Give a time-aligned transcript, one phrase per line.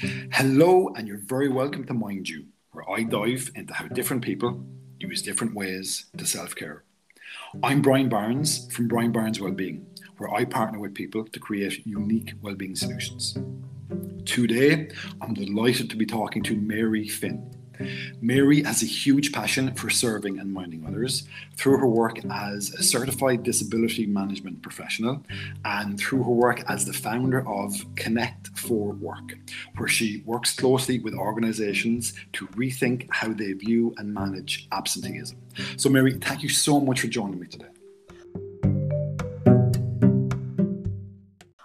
[0.00, 4.62] Hello, and you're very welcome to Mind You, where I dive into how different people
[5.00, 6.84] use different ways to self care.
[7.62, 9.86] I'm Brian Barnes from Brian Barnes Wellbeing,
[10.18, 13.38] where I partner with people to create unique wellbeing solutions.
[14.26, 14.90] Today,
[15.22, 17.50] I'm delighted to be talking to Mary Finn.
[18.22, 21.24] Mary has a huge passion for serving and minding others
[21.56, 25.22] through her work as a certified disability management professional
[25.66, 29.36] and through her work as the founder of Connect for Work,
[29.76, 35.38] where she works closely with organizations to rethink how they view and manage absenteeism.
[35.76, 37.66] So, Mary, thank you so much for joining me today.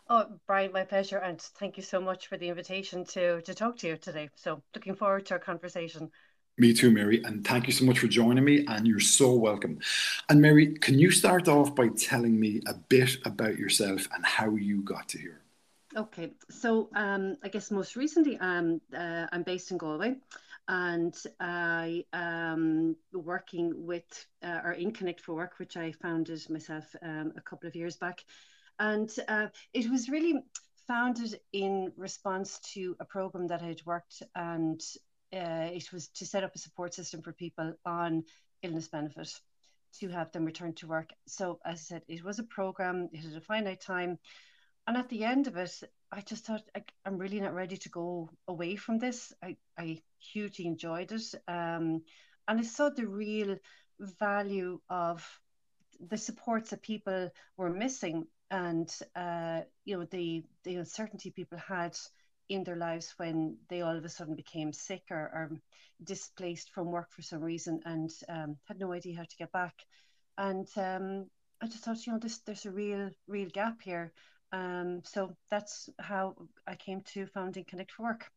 [0.10, 3.77] Oh, Brian, my pleasure, and thank you so much for the invitation to to talk
[3.77, 4.30] to you today.
[4.36, 6.12] So, looking forward to our conversation.
[6.58, 8.66] Me too, Mary, and thank you so much for joining me.
[8.68, 9.80] And you're so welcome.
[10.30, 14.55] And Mary, can you start off by telling me a bit about yourself and how
[14.55, 15.41] you got to here?
[15.96, 20.16] Okay, so um, I guess most recently, um, uh, I'm based in Galway,
[20.68, 26.96] and I am working with uh, or in Connect for Work, which I founded myself
[27.02, 28.24] um, a couple of years back
[28.82, 30.44] and uh, it was really
[30.88, 34.82] founded in response to a program that I'd worked and
[35.34, 38.24] uh, it was to set up a support system for people on
[38.63, 39.32] illness benefit
[39.99, 41.10] to have them return to work.
[41.27, 44.20] So as I said, it was a program, it had a finite time.
[44.88, 45.73] And at the end of it,
[46.12, 49.32] I just thought I, am really not ready to go away from this.
[49.43, 51.35] I, I hugely enjoyed it.
[51.48, 52.04] Um,
[52.48, 53.57] and I saw the real
[53.99, 55.26] value of
[55.99, 61.98] the supports that people were missing and uh, you know the the uncertainty people had
[62.52, 65.52] in their lives when they all of a sudden became sick or, or
[66.03, 69.74] displaced from work for some reason and um, had no idea how to get back.
[70.38, 71.28] And um,
[71.62, 74.12] I just thought, you know, this there's a real real gap here.
[74.52, 76.35] Um, so that's how
[76.68, 78.29] I came to founding Connect for Work.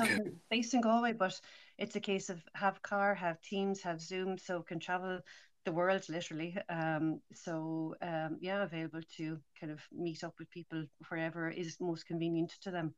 [0.00, 0.16] Okay.
[0.16, 1.38] So based in Galway, but
[1.78, 5.20] it's a case of have car, have Teams, have Zoom, so can travel
[5.66, 6.56] the world literally.
[6.70, 12.06] Um, so um, yeah, available to kind of meet up with people wherever is most
[12.06, 12.94] convenient to them.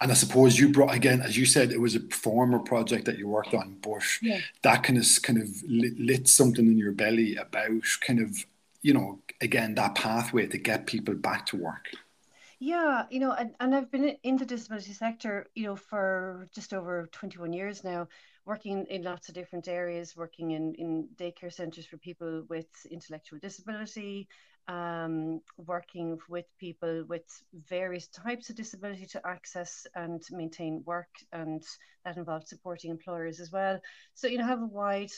[0.00, 3.18] And I suppose you brought again, as you said, it was a former project that
[3.18, 4.40] you worked on, but yeah.
[4.62, 8.44] that kind of kind of lit, lit something in your belly about kind of
[8.80, 11.88] you know again that pathway to get people back to work.
[12.62, 16.74] Yeah, you know, and, and I've been in the disability sector, you know, for just
[16.74, 18.06] over 21 years now,
[18.44, 23.38] working in lots of different areas, working in, in daycare centres for people with intellectual
[23.38, 24.28] disability,
[24.68, 27.24] um, working with people with
[27.68, 31.62] various types of disability to access and maintain work, and
[32.04, 33.80] that involves supporting employers as well.
[34.14, 35.12] So, you know, have a wide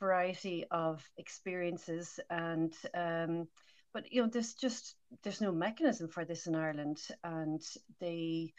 [0.00, 3.46] variety of experiences and um,
[3.92, 7.62] but you know there's just there's no mechanism for this in Ireland and
[8.00, 8.52] they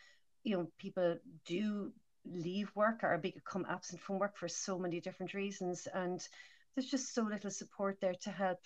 [0.46, 1.92] you know people do
[2.26, 5.88] leave work or become absent from work for so many different reasons.
[5.94, 6.20] And
[6.76, 8.60] there's just so little support there to help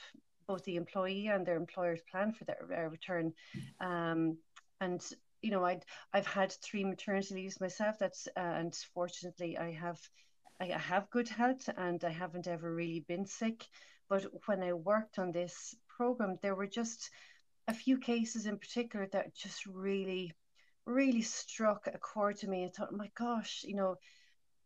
[0.49, 3.31] both the employee and their employers plan for their uh, return.
[3.79, 4.37] Um,
[4.81, 4.99] and
[5.43, 7.99] you know, I'd I've had three maternity leaves myself.
[7.99, 9.99] That's uh, and fortunately, I have
[10.59, 13.63] I have good health and I haven't ever really been sick.
[14.09, 17.11] But when I worked on this program, there were just
[17.67, 20.33] a few cases in particular that just really
[20.85, 22.65] really struck a chord to me.
[22.65, 23.97] I thought, my gosh, you know,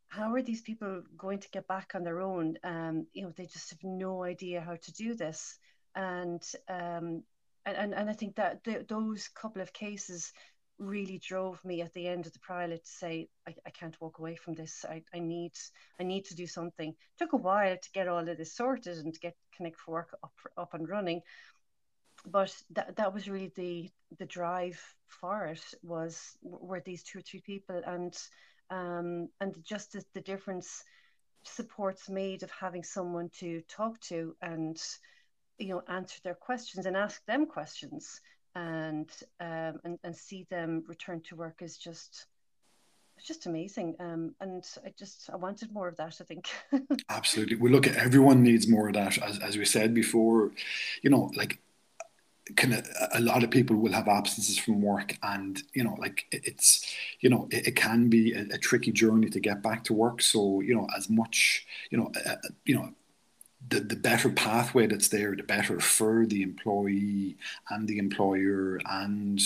[0.07, 2.57] how are these people going to get back on their own?
[2.63, 5.57] Um, you know, they just have no idea how to do this.
[5.95, 7.23] And um,
[7.65, 10.31] and, and I think that th- those couple of cases
[10.79, 14.19] really drove me at the end of the pilot to say I, I can't walk
[14.19, 14.85] away from this.
[14.89, 15.53] I, I need
[15.99, 16.89] I need to do something.
[16.89, 19.91] It took a while to get all of this sorted and to get Connect for
[19.91, 21.21] Work up, up and running
[22.25, 27.21] but that that was really the the drive for it was were these two or
[27.21, 28.15] three people and
[28.69, 30.83] um and just the, the difference
[31.43, 34.81] supports made of having someone to talk to and
[35.57, 38.21] you know answer their questions and ask them questions.
[38.55, 39.09] And
[39.39, 42.27] um and, and see them return to work is just
[43.17, 43.95] it's just amazing.
[43.99, 46.49] Um, and i just i wanted more of that i think.
[47.09, 47.55] Absolutely.
[47.57, 49.17] We look at everyone needs more of that.
[49.17, 50.51] As, as we said before
[51.01, 51.59] you know like
[52.55, 56.25] kind of a lot of people will have absences from work and you know like
[56.31, 59.93] it's you know it, it can be a, a, tricky journey to get back to
[59.93, 60.21] work.
[60.21, 62.35] So you know as much you know uh,
[62.65, 62.93] you know
[63.69, 67.37] the, the better pathway that's there, the better for the employee
[67.69, 69.41] and the employer and,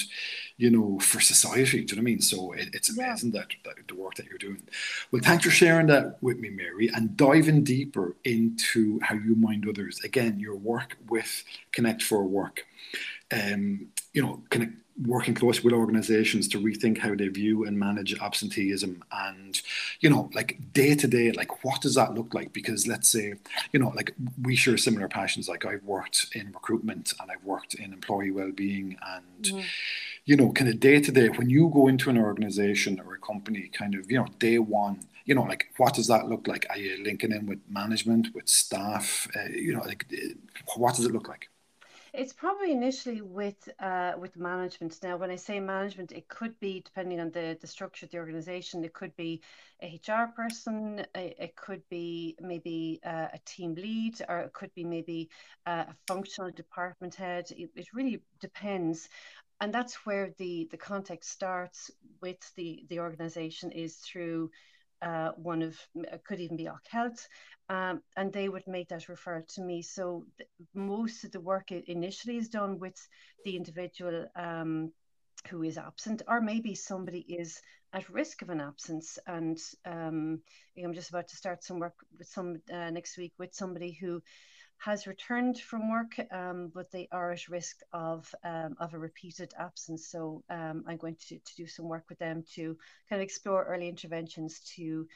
[0.57, 1.83] you know, for society.
[1.83, 2.21] Do you know what I mean?
[2.21, 3.41] So it, it's amazing yeah.
[3.41, 4.63] that, that the work that you're doing.
[5.11, 9.67] Well, thanks for sharing that with me, Mary, and diving deeper into how you mind
[9.69, 10.01] others.
[10.03, 12.65] Again, your work with Connect for Work.
[13.31, 14.69] Um, you know, of
[15.05, 19.61] working closely with organizations to rethink how they view and manage absenteeism and
[19.99, 22.51] you know like day to day like what does that look like?
[22.53, 23.35] Because let's say
[23.71, 25.47] you know like we share similar passions.
[25.47, 29.59] Like i've worked in recruitment and i've worked in employee well-being and mm-hmm.
[30.25, 33.19] you know kind of day to day when you go into an organization or a
[33.19, 36.65] company kind of you know day one you know like what does that look like?
[36.69, 39.27] Are you linking in with management with staff?
[39.35, 40.05] Uh, you know like
[40.75, 41.49] what does it look like
[42.17, 44.97] it's probably initially with uh, with management.
[45.03, 48.17] Now, when I say management, it could be depending on the the structure of the
[48.17, 48.83] organization.
[48.83, 49.41] It could be
[49.83, 51.05] a HR person.
[51.13, 55.29] It, could be maybe uh, a team lead, or it could be maybe
[55.67, 57.51] uh, a functional department head.
[57.51, 59.07] It, it really depends
[59.59, 61.89] and that's where the the context starts
[62.21, 64.51] with the the organization is through
[65.01, 65.77] uh, one of
[66.25, 67.27] could even be Oc Health,
[67.69, 69.81] um, and they would make that referral to me.
[69.81, 72.95] So th- most of the work initially is done with
[73.43, 74.91] the individual um,
[75.49, 77.61] who is absent, or maybe somebody is
[77.93, 79.17] at risk of an absence.
[79.27, 80.41] And um,
[80.83, 84.21] I'm just about to start some work with some uh, next week with somebody who
[84.77, 89.53] has returned from work, um, but they are at risk of um, of a repeated
[89.59, 90.07] absence.
[90.07, 92.77] So um, I'm going to, to do some work with them to
[93.09, 95.07] kind of explore early interventions to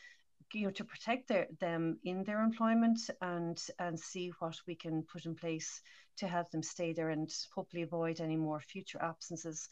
[0.54, 5.04] you know to protect their, them in their employment and and see what we can
[5.04, 5.82] put in place
[6.18, 9.70] to help them stay there and hopefully avoid any more future absences.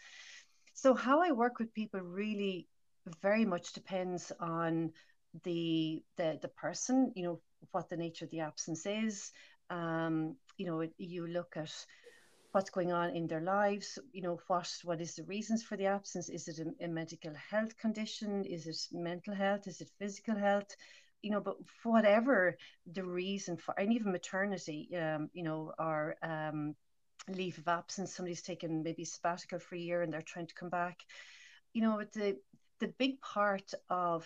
[0.73, 2.67] So how I work with people really
[3.21, 4.91] very much depends on
[5.43, 7.41] the the the person you know
[7.71, 9.31] what the nature of the absence is
[9.69, 11.71] um, you know, you look at
[12.51, 15.85] what's going on in their lives you know what what is the reasons for the
[15.85, 16.29] absence?
[16.29, 18.43] Is it a, a, medical health condition?
[18.43, 19.67] Is it mental health?
[19.67, 20.75] Is it physical health?
[21.21, 22.57] You know but whatever
[22.91, 26.75] the reason for and even maternity um, you know or um,
[27.27, 30.69] leave of absence somebody's taken maybe sabbatical for a year and they're trying to come
[30.69, 30.97] back.
[31.73, 32.37] You know the
[32.79, 34.25] the big part of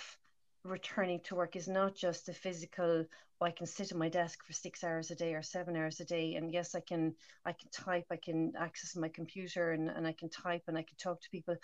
[0.64, 3.06] returning to work is not just the physical
[3.42, 6.00] oh, i can sit at my desk for six hours a day or seven hours
[6.00, 7.14] a day and yes i can
[7.46, 10.82] i can type i can access my computer and, and i can type and i
[10.82, 11.56] can talk to people.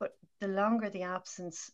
[0.00, 0.10] But
[0.40, 1.70] the longer the absence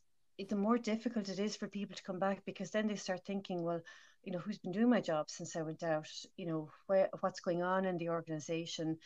[0.48, 3.62] the more difficult it is for people to come back because then they start thinking
[3.62, 3.80] well
[4.22, 6.08] you know who's been doing my job since i went out?
[6.36, 8.98] You know where what's going on in the organization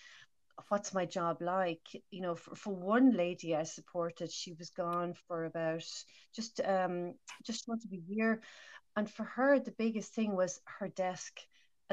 [0.68, 1.86] what's my job like?
[2.10, 5.84] You know for, for one lady i supported she was gone for about
[6.34, 7.14] just um
[7.44, 8.40] just about a year.
[8.96, 11.40] And for her the biggest thing was her desk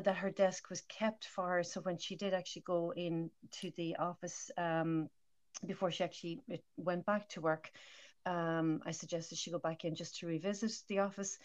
[0.02, 1.64] that her desk was kept for her.
[1.64, 3.30] So when she did actually go in
[3.62, 5.10] to the office um
[5.66, 6.42] before she actually
[6.78, 7.72] went back to work
[8.26, 11.38] um i suggested she go back in just to revisit the office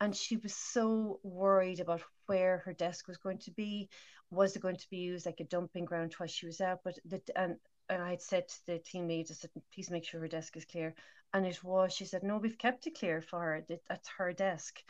[0.00, 3.88] and she was so worried about where her desk was going to be
[4.30, 6.98] was it going to be used like a dumping ground while she was out but
[7.04, 7.56] the, and
[7.90, 10.56] and I had said to the team lead, I said, please make sure her desk
[10.56, 10.94] is clear.
[11.34, 13.64] And it was, she said, no, we've kept it clear for her.
[13.68, 14.80] That, that's her desk.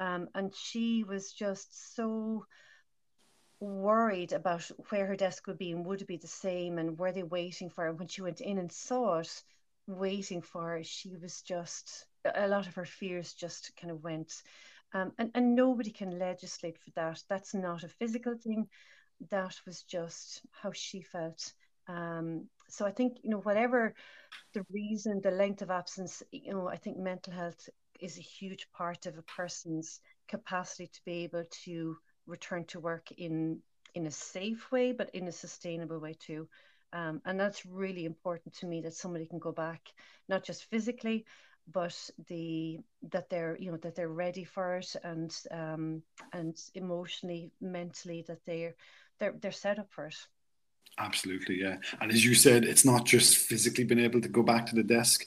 [0.00, 2.46] Um, and she was just so
[3.60, 7.12] worried about where her desk would be and would it be the same and were
[7.12, 7.92] they waiting for her.
[7.92, 9.42] When she went in and saw it,
[9.86, 14.42] waiting for her, she was just, a lot of her fears just kind of went.
[14.94, 17.22] Um, and, and nobody can legislate for that.
[17.28, 18.68] That's not a physical thing.
[19.30, 21.52] That was just how she felt.
[21.88, 23.94] Um, so I think, you know, whatever
[24.54, 27.68] the reason, the length of absence, you know, I think mental health
[28.00, 33.10] is a huge part of a person's capacity to be able to return to work
[33.16, 33.60] in
[33.94, 36.48] in a safe way, but in a sustainable way too.
[36.92, 39.80] Um, and that's really important to me that somebody can go back,
[40.28, 41.24] not just physically,
[41.72, 42.78] but the
[43.10, 48.44] that they're you know that they're ready for it and um, and emotionally mentally that
[48.46, 48.74] they're
[49.18, 50.16] they're they're set up for it.
[50.98, 51.76] Absolutely yeah.
[52.00, 54.82] And as you said it's not just physically being able to go back to the
[54.82, 55.26] desk.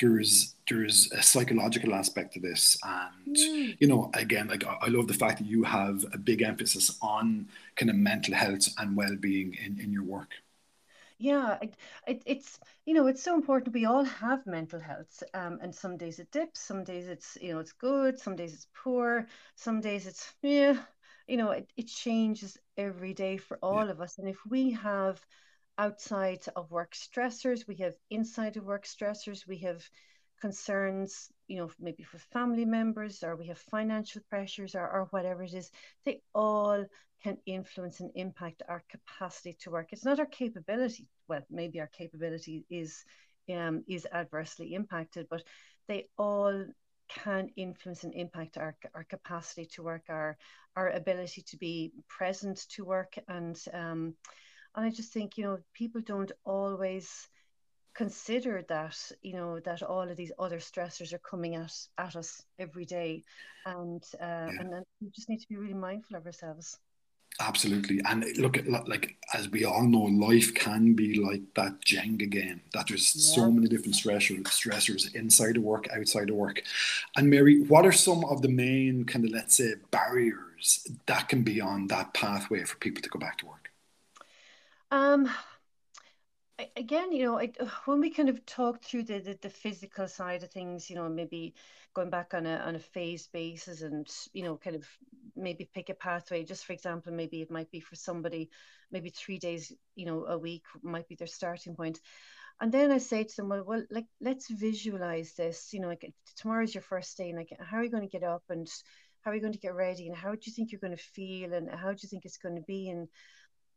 [0.00, 2.78] There's there's a psychological aspect to this.
[2.82, 3.76] And mm.
[3.78, 7.48] you know again like i love the fact that you have a big emphasis on
[7.76, 10.30] kind of mental health and well-being in in your work
[11.20, 15.58] yeah it, it, it's you know it's so important we all have mental health um,
[15.62, 18.68] and some days it dips some days it's you know it's good some days it's
[18.74, 20.78] poor some days it's yeah
[21.28, 23.90] you know it, it changes every day for all yeah.
[23.90, 25.20] of us and if we have
[25.78, 29.82] outside of work stressors we have inside of work stressors we have
[30.40, 35.42] concerns you know maybe for family members or we have financial pressures or, or whatever
[35.42, 35.70] it is
[36.04, 36.84] they all
[37.22, 39.88] can influence and impact our capacity to work.
[39.92, 41.06] It's not our capability.
[41.28, 43.04] Well, maybe our capability is
[43.54, 45.42] um, is adversely impacted, but
[45.88, 46.66] they all
[47.08, 50.36] can influence and impact our, our capacity to work, our
[50.76, 54.14] our ability to be present to work, and um,
[54.74, 57.28] and I just think you know people don't always
[58.00, 62.42] consider that you know that all of these other stressors are coming at at us
[62.58, 63.22] every day.
[63.66, 64.58] And uh, yeah.
[64.58, 66.78] and then we just need to be really mindful of ourselves.
[67.38, 68.00] Absolutely.
[68.08, 72.62] And look at like as we all know life can be like that jenga game
[72.72, 73.34] that there's yeah.
[73.34, 76.62] so many different stressors stressors inside of work outside of work.
[77.16, 81.42] And mary what are some of the main kind of let's say barriers that can
[81.42, 83.70] be on that pathway for people to go back to work?
[84.90, 85.30] Um
[86.76, 87.52] again, you know, I,
[87.84, 91.08] when we kind of talk through the, the, the physical side of things, you know,
[91.08, 91.54] maybe
[91.94, 94.86] going back on a on a phase basis, and you know, kind of
[95.36, 96.44] maybe pick a pathway.
[96.44, 98.50] Just for example, maybe it might be for somebody,
[98.90, 102.00] maybe three days, you know, a week might be their starting point.
[102.60, 105.72] And then I say to them, well, well, like let's visualize this.
[105.72, 108.28] You know, like tomorrow's your first day, and like how are you going to get
[108.28, 108.68] up and
[109.22, 111.02] how are you going to get ready, and how do you think you're going to
[111.02, 113.08] feel, and how do you think it's going to be, and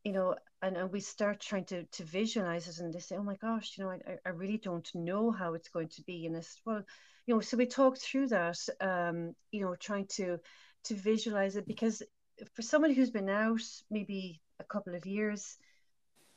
[0.04, 3.24] you know, and, and we start trying to to visualize it, and they say, "Oh
[3.24, 6.36] my gosh, you know, I, I really don't know how it's going to be." And
[6.36, 6.84] it's well,
[7.26, 10.40] you know, so we talk through that, um, you know, trying to
[10.86, 12.04] to visualize it because
[12.54, 15.58] for someone who's been out maybe a couple of years,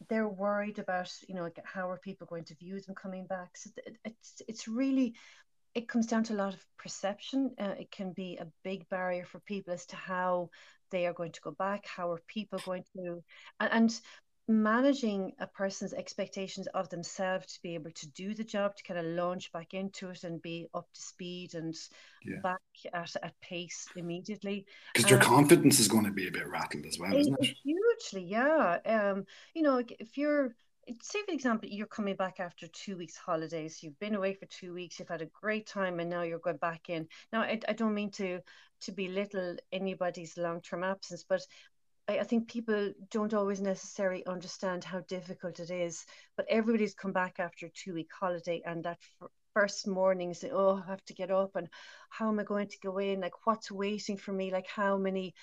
[0.09, 3.57] they're worried about, you know, how are people going to view them coming back.
[3.57, 3.71] So
[4.05, 5.15] it's it's really
[5.77, 7.55] it comes down to a lot of perception.
[7.61, 10.51] Uh, it can be a big barrier for people as to how
[10.91, 13.23] they are going to go back how are people going to
[13.61, 14.01] and, and
[14.49, 19.01] managing a person's expectations of themselves to be able to do the job to kind
[19.01, 21.75] of launch back into it and be up to speed and
[22.25, 22.37] yeah.
[22.45, 22.61] back
[22.93, 24.65] at, at pace immediately
[24.95, 27.57] because um, your confidence is going to be a bit rattled as well isn't it
[27.65, 30.55] hugely yeah um you know if you're
[31.03, 34.73] say for example you're coming back after two weeks holidays you've been away for two
[34.73, 37.09] weeks you've had a great time and now you're going back in.
[37.33, 38.41] Now i, I don't mean to
[38.83, 41.43] to belittle anybody's long-term absence but
[42.09, 46.05] I, I think people don't always necessarily understand how difficult it is
[46.37, 48.99] but everybody's come back after a two week holiday and that
[49.55, 51.69] first morning say oh i have to get up and
[52.11, 53.21] how am i going to go in?
[53.21, 54.53] Like what's waiting for me?
[54.53, 55.35] Like how many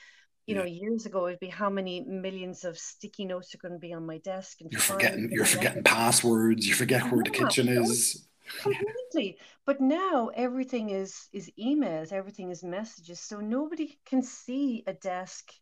[0.45, 3.79] you know, years ago it'd be how many millions of sticky notes are going to
[3.79, 4.61] be on my desk.
[4.61, 6.67] And you're forgetting, you're forgetting passwords.
[6.67, 8.27] You forget where yeah, the kitchen is.
[8.61, 12.11] Completely, but now everything is is emails.
[12.11, 13.19] Everything is messages.
[13.21, 15.53] So nobody can see a desk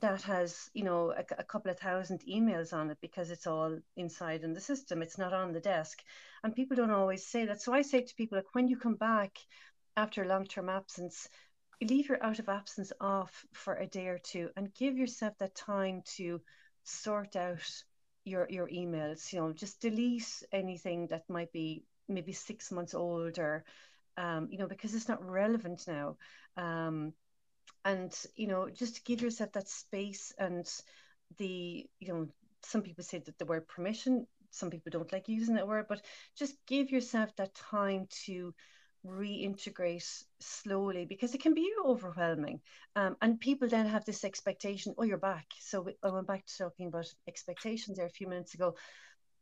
[0.00, 3.76] that has you know a, a, couple of thousand emails on it because it's all
[3.96, 5.98] inside in the system it's not on the desk
[6.44, 8.94] and people don't always say that so i say to people like when you come
[8.94, 9.36] back
[9.96, 11.28] after long-term absence
[11.82, 15.54] leave your out of absence off for a day or two and give yourself that
[15.54, 16.40] time to
[16.84, 17.82] sort out
[18.24, 23.38] your your emails you know just delete anything that might be maybe six months old
[23.38, 23.64] or
[24.16, 26.16] um, you know because it's not relevant now.
[26.56, 27.12] Um,
[27.84, 30.66] and you know just give yourself that space and
[31.38, 32.28] the you know
[32.62, 36.02] some people say that the word permission some people don't like using that word but
[36.36, 38.52] just give yourself that time to
[39.06, 42.60] reintegrate slowly because it can be overwhelming.
[42.96, 45.46] Um, and people then have this expectation oh you're back.
[45.58, 48.74] So i went back to talking about expectations there a few minutes ago.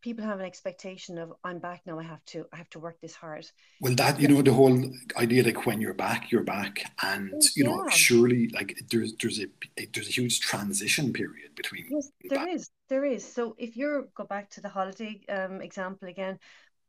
[0.00, 1.98] People have an expectation of i'm back now.
[1.98, 3.50] I have to i have to work this hard.
[3.80, 4.80] Well that you know the whole
[5.16, 6.92] idea like when you're back you're back.
[7.02, 7.90] And you know yeah.
[7.90, 9.46] surely like there's there's a
[9.92, 12.54] there's a huge transition period between yes there back.
[12.54, 13.24] is there is.
[13.24, 16.38] So if you go back to the holiday um, example again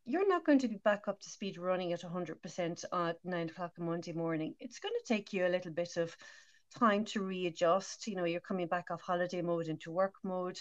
[0.10, 3.74] you're not going to be back up to speed running at 100% at nine o'clock
[3.80, 4.56] on Monday morning.
[4.60, 6.18] It's going to take you a little bit of
[6.80, 8.08] time to readjust.
[8.08, 10.60] You know, you're coming back off holiday mode into work mode.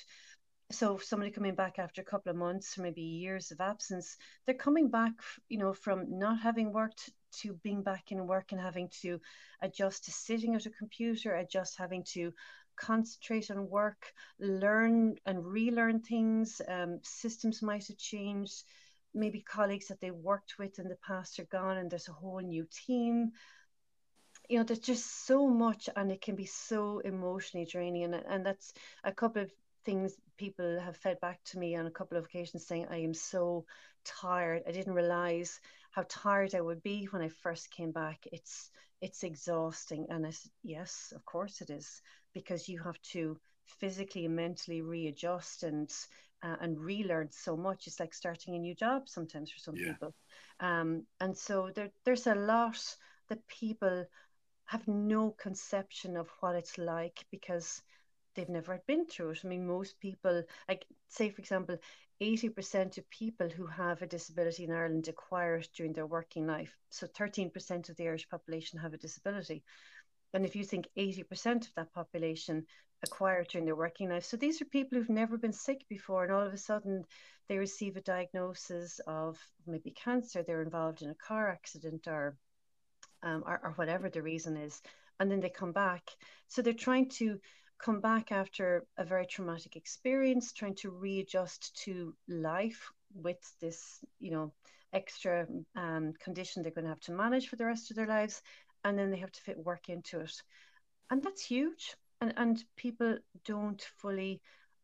[0.70, 4.54] So, somebody coming back after a couple of months or maybe years of absence, they're
[4.54, 5.14] coming back,
[5.48, 7.08] you know, from not having worked
[7.40, 9.18] to being back in work and having to
[9.62, 12.34] adjust to sitting at a computer, adjust having to
[12.76, 16.60] concentrate on work, learn and relearn things.
[16.68, 18.62] Um, systems might have changed
[19.18, 22.40] maybe colleagues that they worked with in the past are gone and there's a whole
[22.40, 23.32] new team.
[24.48, 28.04] You know there's just so much and it can be so emotionally draining.
[28.04, 28.72] And, and that's
[29.04, 29.50] a couple of
[29.84, 33.14] things people have fed back to me on a couple of occasions saying i am
[33.14, 33.64] so
[34.04, 34.62] tired.
[34.66, 35.60] I didn't realize
[35.90, 38.26] how tired i would be when i first came back.
[38.32, 38.70] It's
[39.00, 40.06] it's exhausting.
[40.10, 42.02] And I said, yes of course it is
[42.34, 43.38] because you have to
[43.80, 45.90] physically and mentally readjust and
[46.42, 47.86] uh, and relearn so much.
[47.86, 49.92] It's like starting a new job sometimes for some yeah.
[49.92, 50.14] people.
[50.60, 52.78] Um, and so there, there's a lot
[53.28, 54.06] that people
[54.66, 57.82] have no conception of what it's like because
[58.34, 59.40] they've never been through it.
[59.44, 61.78] I mean, most people, like, say, for example,
[62.20, 66.76] 80% of people who have a disability in Ireland acquire it during their working life.
[66.90, 69.62] So 13% of the Irish population have a disability.
[70.34, 72.66] And if you think 80% of that population
[73.02, 74.24] acquired during their working life.
[74.24, 77.04] So these are people who've never been sick before, and all of a sudden
[77.48, 80.42] they receive a diagnosis of maybe cancer.
[80.42, 82.36] They're involved in a car accident or,
[83.22, 84.82] um, or, or whatever the reason is,
[85.20, 86.02] and then they come back.
[86.48, 87.38] So they're trying to
[87.78, 94.32] come back after a very traumatic experience, trying to readjust to life with this, you
[94.32, 94.52] know,
[94.92, 98.42] extra um, condition they're going to have to manage for the rest of their lives,
[98.84, 100.42] and then they have to fit work into it,
[101.10, 101.94] and that's huge.
[102.20, 104.40] And and people don't fully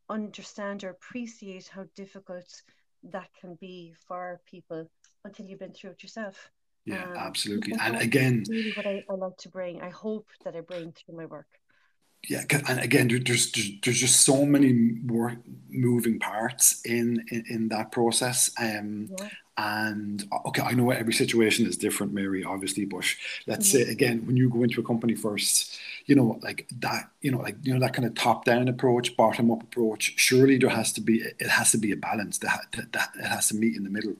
[0.09, 2.63] understand or appreciate how difficult
[3.03, 4.89] that can be for people
[5.25, 6.51] until you've been through it yourself.
[6.85, 7.75] Yeah, um, absolutely.
[7.81, 9.81] And again, really what I, I like to bring.
[9.81, 11.49] I hope that I bring through my work
[12.29, 15.37] yeah, and again, there's, there's just so many more
[15.69, 18.51] moving parts in in, in that process.
[18.59, 19.29] Um, yeah.
[19.57, 23.05] And okay, I know every situation is different, Mary, obviously, but
[23.47, 23.85] let's mm-hmm.
[23.85, 27.39] say again, when you go into a company first, you know, like that, you know,
[27.39, 30.15] like you know that kind of top-down approach, bottom-up approach.
[30.17, 33.27] Surely there has to be it has to be a balance that that, that it
[33.27, 34.17] has to meet in the middle.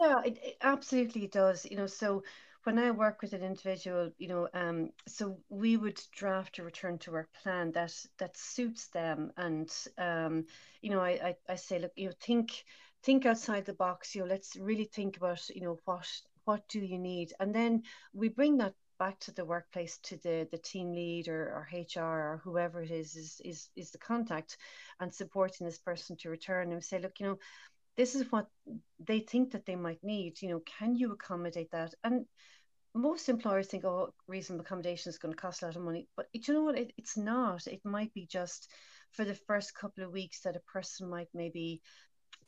[0.00, 1.66] Yeah, it, it absolutely does.
[1.70, 2.22] You know, so
[2.64, 6.98] when I work with an individual, you know, um, so we would draft a return
[6.98, 10.44] to work plan that that suits them, and um,
[10.82, 12.64] you know, I, I, I say, look, you know, think
[13.02, 14.14] think outside the box.
[14.14, 16.06] You know, let's really think about, you know, what
[16.44, 20.48] what do you need, and then we bring that back to the workplace to the
[20.50, 24.56] the team lead or, or HR or whoever it is is is is the contact
[25.00, 27.38] and supporting this person to return and say look you know
[27.98, 28.46] this is what
[28.98, 32.24] they think that they might need you know can you accommodate that and
[32.94, 36.08] most employers think, oh, reasonable accommodation is going to cost a lot of money.
[36.16, 36.78] But you know what?
[36.78, 37.66] It, it's not.
[37.66, 38.70] It might be just
[39.12, 41.80] for the first couple of weeks that a person might maybe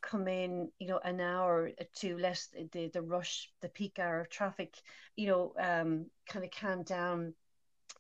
[0.03, 2.43] come in, you know, an hour to let
[2.73, 4.75] the, the rush, the peak hour of traffic,
[5.17, 7.35] you know, um, kind of calm down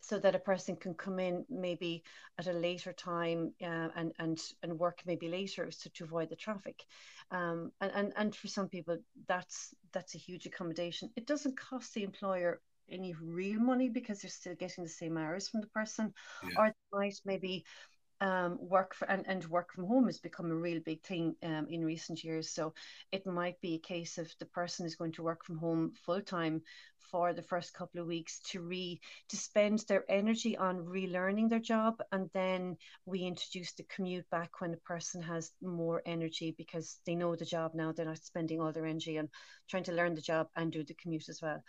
[0.01, 2.03] so that a person can come in maybe
[2.39, 6.37] at a later time uh, and and and work maybe later so to avoid the
[6.37, 6.85] traffic.
[7.31, 11.11] Um, and, and and for some people that's that's a huge accommodation.
[11.17, 15.49] It doesn't cost the employer any real money because they're still getting the same hours
[15.49, 16.13] from the person.
[16.43, 16.51] Yeah.
[16.57, 17.65] or they might maybe
[18.21, 21.67] um, work for and, and work from home has become a real big thing um,
[21.69, 22.51] in recent years.
[22.51, 22.75] So
[23.13, 26.21] it might be a case of the person is going to work from home full
[26.21, 26.63] time
[27.11, 31.61] for the first couple of weeks to re to spend their energy on relearning their
[31.61, 37.01] job, and then we introduce the commute back when the person has more energy because
[37.07, 37.93] they know the job now.
[37.93, 39.29] They're not spending all their energy on
[39.69, 41.63] trying to learn the job and do the commute as well.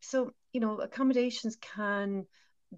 [0.00, 2.26] So you know accommodations can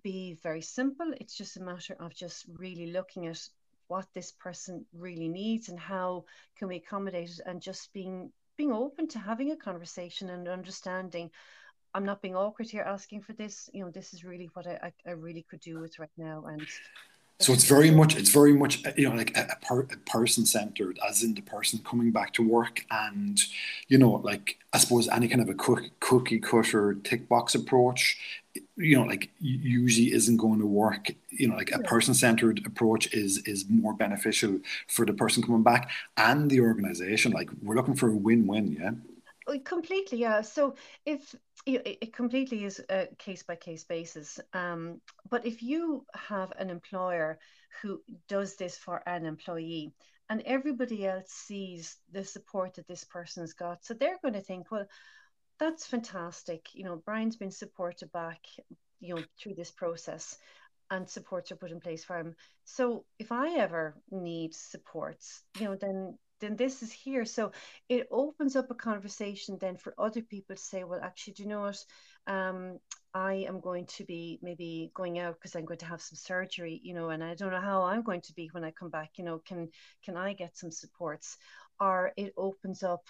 [0.03, 1.13] be very simple.
[1.21, 3.41] It's just a matter of just really looking at
[3.89, 6.25] what this person really needs and how
[6.59, 11.31] can we accommodate it and just being being open to having a conversation and understanding
[11.95, 13.71] I'm not being awkward here asking for this.
[13.73, 16.45] You know, this is really what I, I, I really could do with right now.
[16.47, 16.67] And
[17.41, 19.97] so it's very much it's very much uh, you know like a, a, per, a
[20.11, 23.41] person centered as in the person coming back to work and
[23.87, 28.19] you know like i suppose any kind of a cook, cookie cutter tick box approach
[28.79, 31.11] you know like usually isn't going to work.
[31.31, 35.63] You know like a person centered approach is is more beneficial for the person coming
[35.63, 37.33] back and the organization.
[37.33, 38.91] Like we're looking for a win-win yeah?
[39.47, 40.43] Oh, completely yeah.
[40.43, 41.35] So if
[41.67, 44.41] it completely is a case by case basis.
[44.55, 47.39] Um, but if you have an employer
[47.83, 49.93] who does this for an employee
[50.31, 54.41] and everybody else sees the support that this person has got, so they're going to
[54.41, 54.87] think, well,
[55.59, 56.67] that's fantastic.
[56.75, 58.41] You know, Brian's been supported back,
[59.01, 60.37] you know, through this process
[60.91, 62.35] and supports are put in place for him.
[62.65, 67.25] So if I ever need supports, you know, then then this is here.
[67.25, 67.51] So
[67.89, 71.49] it opens up a conversation then for other people to say, well, actually, do you
[71.49, 71.85] know what?
[72.29, 72.79] Um,
[73.13, 76.81] I am going to be maybe going out because I'm going to have some surgery,
[76.85, 79.11] you know, and I don't know how I'm going to be when I come back.
[79.17, 79.69] You know, can
[80.05, 81.37] can I get some supports?
[81.81, 83.03] Or it opens up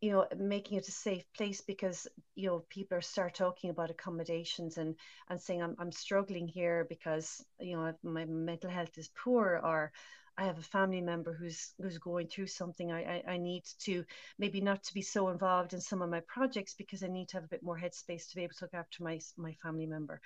[0.00, 3.90] you know making it a safe place because you know people are start talking about
[3.90, 4.94] accommodations and
[5.28, 9.92] and saying i'm, I'm struggling here because you know my mental health is poor or
[10.38, 12.92] I have a family member who's who's going through something.
[12.92, 14.04] I, I, I need to
[14.38, 17.38] maybe not to be so involved in some of my projects because I need to
[17.38, 20.20] have a bit more headspace to be able to look after my my family member.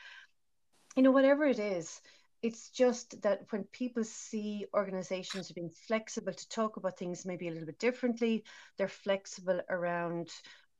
[0.96, 1.98] You know, whatever it is,
[2.42, 7.52] it's just that when people see organizations being flexible to talk about things maybe a
[7.52, 8.44] little bit differently,
[8.76, 10.28] they're flexible around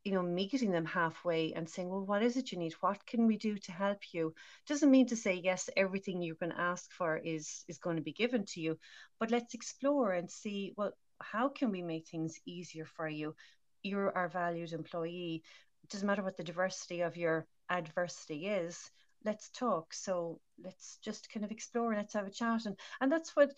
[0.04, 2.72] you know, meeting them halfway and saying, well, what is it you need?
[2.80, 4.34] What can we do to help you?
[4.66, 8.02] Doesn't mean to say, yes, everything you're going to ask for is, is going to
[8.02, 8.78] be given to you,
[9.20, 13.36] but let's explore and see, well, how can we make things easier for you?
[13.84, 15.44] You're our valued employee.
[15.84, 18.90] It doesn't matter what the diversity of your adversity is,
[19.24, 19.92] let's talk.
[19.94, 22.66] So let's just kind of explore, let's have a chat.
[22.66, 23.52] And, and that's what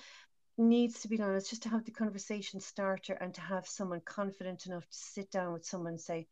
[0.56, 4.00] needs to be done is just to have the conversation starter and to have someone
[4.04, 6.26] confident enough to sit down with someone and say,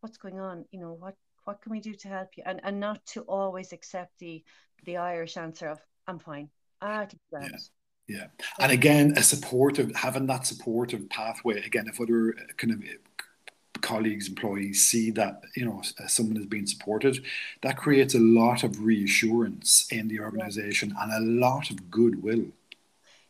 [0.00, 0.64] what's going on?
[0.70, 2.44] You know, what, what can we do to help you?
[2.46, 4.44] And, and not to always accept the,
[4.84, 6.50] the Irish answer of, I'm fine.
[6.80, 7.48] Ah, yeah.
[8.08, 8.26] yeah.
[8.60, 12.82] And again, a supportive, having that supportive pathway, again, if other kind of
[13.94, 17.24] colleagues, employees see that you know someone is being supported,
[17.62, 22.46] that creates a lot of reassurance in the organization and a lot of goodwill.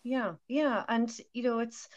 [0.02, 1.88] Yeah, yeah, and you know it's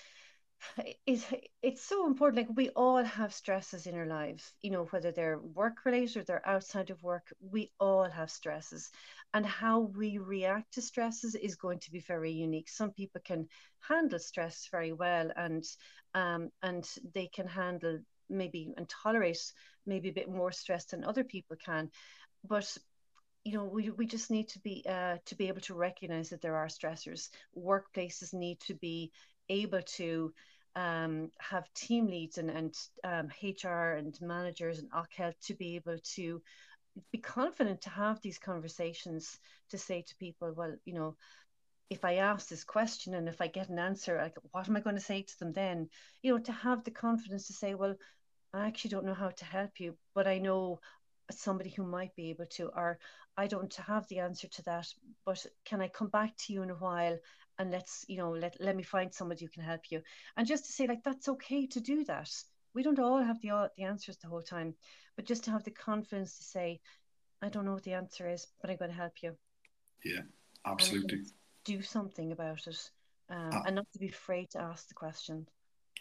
[1.06, 1.26] it's
[1.62, 2.48] it's so important.
[2.48, 6.24] Like we all have stresses in our lives, you know, whether they're work related or
[6.24, 7.34] they're outside of work.
[7.40, 8.90] We all have stresses,
[9.34, 12.70] and how we react to stresses is going to be very unique.
[12.70, 13.48] Some people can
[13.80, 15.64] handle stress very well, and
[16.14, 19.40] um, and they can handle maybe and tolerate
[19.86, 21.90] maybe a bit more stress than other people can
[22.48, 22.78] but
[23.44, 26.42] you know we, we just need to be uh, to be able to recognize that
[26.42, 29.12] there are stressors workplaces need to be
[29.50, 30.34] able to
[30.76, 35.76] um, have team leads and, and um, hr and managers and Oc Health to be
[35.76, 36.42] able to
[37.12, 39.38] be confident to have these conversations
[39.70, 41.16] to say to people well you know
[41.90, 44.82] if I ask this question and if I get an answer, like what am I
[44.82, 45.90] going to say to them then?
[46.22, 47.96] You know, to have the confidence to say, well,
[48.58, 50.80] I actually don't know how to help you, but I know
[51.32, 53.00] somebody who might be able to, or
[53.38, 54.88] I don't have the answer to that,
[55.26, 57.18] but can I come back to you in a while
[57.60, 60.02] and let's, you know, let, let me find somebody who can help you.
[60.36, 62.32] And just to say, like, that's okay to do that.
[62.74, 64.76] We don't all have the, the answers the whole time,
[65.16, 66.80] but just to have the confidence to say,
[67.42, 69.36] I don't know what the answer is, but I'm going to help you.
[70.04, 70.22] Yeah,
[70.66, 71.22] absolutely.
[71.66, 72.92] Do something about it
[73.30, 75.48] um, uh, and not to be afraid to ask the question.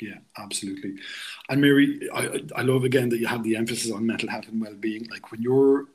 [0.00, 0.94] Yeah, absolutely.
[1.48, 4.60] And Mary, I, I love again that you have the emphasis on mental health and
[4.60, 5.08] well-being.
[5.10, 5.86] Like when you're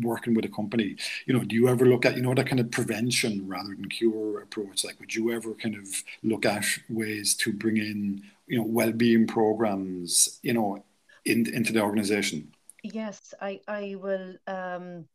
[0.00, 2.60] working with a company, you know, do you ever look at, you know, that kind
[2.60, 4.84] of prevention rather than cure approach?
[4.84, 5.86] Like, would you ever kind of
[6.22, 10.84] look at ways to bring in, you know, well-being programs, you know,
[11.24, 12.52] in, into the organization?
[12.82, 14.34] Yes, I, I will.
[14.46, 15.06] Um,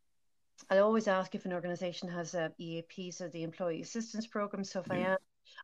[0.70, 4.64] I always ask if an organization has a EAP, so the Employee Assistance Program.
[4.64, 4.94] So if yeah.
[4.94, 5.18] I am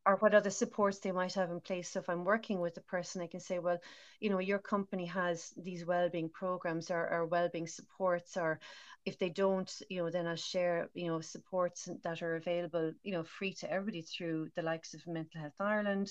[0.06, 1.89] or what other supports they might have in place.
[1.89, 3.80] So if I'm working with a person, I can say, well,
[4.19, 8.60] you know, your company has these well-being programs or, or well-being supports, or
[9.06, 13.13] if they don't, you know, then I'll share, you know, supports that are available, you
[13.13, 16.10] know, free to everybody through the likes of Mental Health Ireland,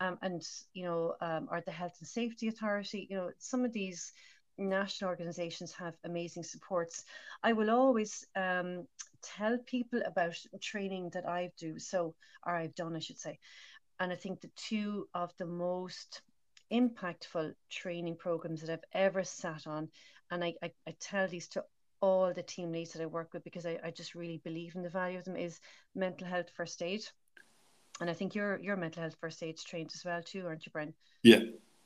[0.00, 3.06] um, and you know, um, or the Health and Safety Authority.
[3.08, 4.12] You know, some of these
[4.58, 7.04] national organizations have amazing supports.
[7.42, 8.86] I will always um,
[9.22, 12.14] tell people about training that I do, so
[12.46, 13.38] or I've done, I should say.
[14.00, 16.22] And I think the two of the most
[16.72, 19.88] impactful training programs that I've ever sat on,
[20.30, 21.64] and I, I, I tell these to
[22.00, 24.82] all the team leads that I work with because I, I just really believe in
[24.82, 25.60] the value of them is
[25.94, 27.04] mental health first aid.
[28.00, 30.72] And I think you're you're mental health first aid trained as well too, aren't you,
[30.72, 30.94] Brian?
[31.22, 31.40] Yeah.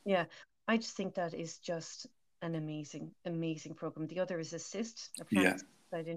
[0.05, 0.25] Yeah.
[0.67, 2.07] I just think that is just
[2.47, 4.07] an amazing, amazing program.
[4.07, 5.57] The other is ASIST, a yeah.
[5.91, 6.09] side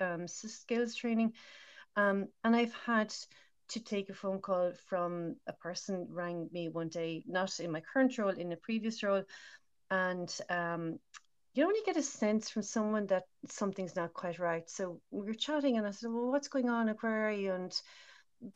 [0.00, 1.32] um, skills training.
[1.96, 3.14] Um, and I've had
[3.68, 7.80] to take a phone call from a person rang me one day, not in my
[7.80, 9.22] current role, in a previous role,
[9.90, 10.98] and um,
[11.54, 14.68] you only get a sense from someone that something's not quite right.
[14.68, 16.88] So we were chatting, and I said, "Well, what's going on?
[16.88, 17.72] Where are you?" And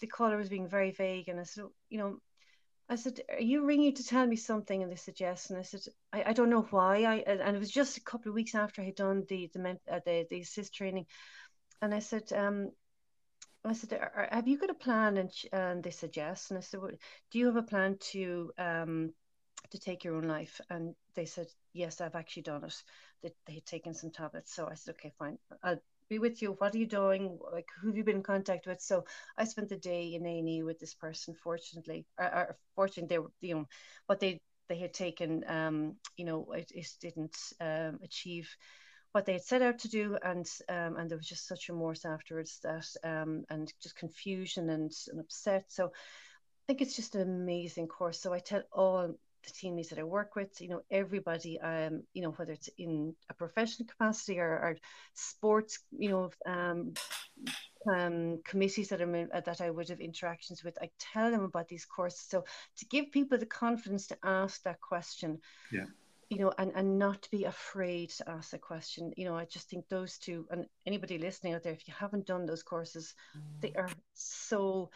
[0.00, 2.18] the caller was being very vague, and I said, "You know,
[2.88, 5.50] I said, "Are you ringing to tell me something?" And they said yes.
[5.50, 8.30] And I said, "I, I don't know why." I and it was just a couple
[8.30, 11.06] of weeks after I had done the the uh, the, the ASIST training,
[11.80, 12.70] and I said, um,
[13.64, 13.98] I said,
[14.30, 16.50] "Have you got a plan?" And, and they said yes.
[16.50, 16.90] And I said, well,
[17.30, 19.14] "Do you have a plan to um
[19.70, 22.82] to take your own life?" And they said, "Yes, I've actually done it."
[23.22, 24.54] They, they had taken some tablets.
[24.54, 25.38] So I said, "Okay, fine.
[25.62, 26.52] I'll be with you.
[26.52, 27.38] What are you doing?
[27.52, 28.80] Like, who have you been in contact with?
[28.80, 29.04] So
[29.36, 33.32] I spent the day in A&E with this person, fortunately, or, or fortunately, they were,
[33.40, 33.68] you know,
[34.06, 38.48] but they, they had taken, um, you know, it, it didn't um, achieve
[39.12, 40.18] what they had set out to do.
[40.22, 44.92] And, um, and there was just such remorse afterwards that, um, and just confusion and,
[45.08, 45.64] and upset.
[45.68, 45.90] So I
[46.66, 48.20] think it's just an amazing course.
[48.20, 49.14] So I tell all
[49.44, 52.68] the team leads that I work with, you know, everybody, um, you know, whether it's
[52.78, 54.76] in a professional capacity or, or
[55.14, 56.94] sports, you know, um,
[57.92, 61.44] um, committees that I'm in, uh, that I would have interactions with, I tell them
[61.44, 62.26] about these courses.
[62.28, 62.44] So
[62.78, 65.85] to give people the confidence to ask that question, yeah,
[66.30, 69.12] you know, and and not to be afraid to ask that question.
[69.16, 72.26] You know, I just think those two, and anybody listening out there, if you haven't
[72.26, 73.14] done those courses,
[73.61, 74.90] they are so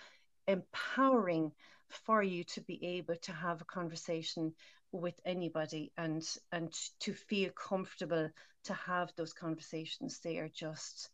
[0.47, 1.53] empowering
[1.91, 4.55] for you to be able to have a conversation
[4.93, 8.31] with anybody and and to feel comfortable
[8.65, 10.21] to have those conversations.
[10.21, 11.11] They are just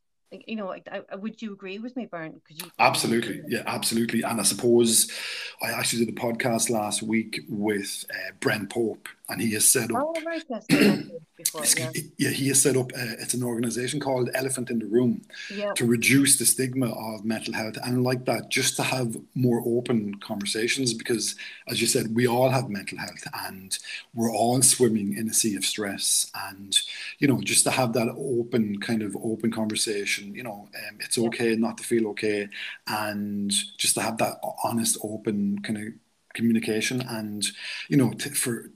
[0.47, 2.41] you know, I, I, would you agree with me, Bern?
[2.47, 2.71] Could you?
[2.79, 4.23] Absolutely, yeah, absolutely.
[4.23, 5.11] And I suppose
[5.63, 9.91] I actually did a podcast last week with uh, Brent Pope, and he has set
[9.91, 10.03] up.
[10.03, 10.67] Oh, right, yes,
[11.37, 11.91] before, yeah.
[12.19, 12.31] yeah.
[12.31, 12.93] he has set up.
[12.93, 15.23] Uh, it's an organisation called Elephant in the Room
[15.77, 20.15] to reduce the stigma of mental health, and like that, just to have more open
[20.17, 20.95] conversations.
[20.95, 21.37] Because,
[21.69, 23.79] as you said, we all have mental health, and
[24.15, 26.79] we're all swimming in a sea of stress, and
[27.19, 30.24] you know, just to have that open kind of open conversation.
[30.33, 32.49] You know, um, it's okay not to feel okay,
[32.87, 35.93] and just to have that honest, open kind of
[36.35, 37.47] communication and
[37.89, 38.69] you know to, for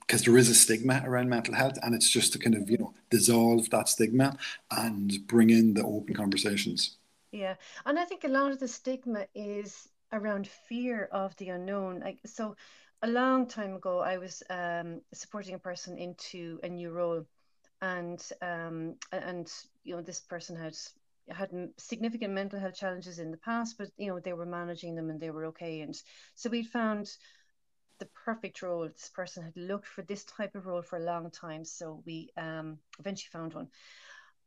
[0.00, 2.78] because there is a stigma around mental health and it's just to kind of you
[2.78, 4.34] know dissolve that stigma
[4.70, 6.96] and bring in the open conversations.
[7.32, 12.00] Yeah and i think a lot of the stigma is around fear of the unknown
[12.00, 12.54] like so
[13.02, 17.24] a long time ago i was um, supporting a person into a new role
[17.82, 19.52] and um, and
[19.84, 20.74] you know this person had
[21.28, 25.10] had significant mental health challenges in the past, but you know they were managing them
[25.10, 25.80] and they were okay.
[25.80, 25.94] And
[26.36, 27.10] so we found
[27.98, 28.88] the perfect role.
[28.88, 32.30] This person had looked for this type of role for a long time, so we
[32.36, 33.68] um, eventually found one.